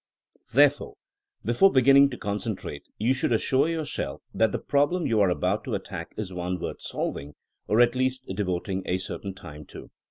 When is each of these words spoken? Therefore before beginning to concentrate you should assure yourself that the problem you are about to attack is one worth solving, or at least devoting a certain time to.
Therefore 0.51 0.95
before 1.45 1.71
beginning 1.71 2.09
to 2.09 2.17
concentrate 2.17 2.81
you 2.97 3.13
should 3.13 3.31
assure 3.31 3.67
yourself 3.69 4.23
that 4.33 4.51
the 4.51 4.57
problem 4.57 5.05
you 5.05 5.19
are 5.21 5.29
about 5.29 5.63
to 5.65 5.75
attack 5.75 6.15
is 6.17 6.33
one 6.33 6.59
worth 6.59 6.81
solving, 6.81 7.35
or 7.67 7.79
at 7.81 7.93
least 7.93 8.25
devoting 8.33 8.81
a 8.87 8.97
certain 8.97 9.35
time 9.35 9.63
to. 9.65 9.91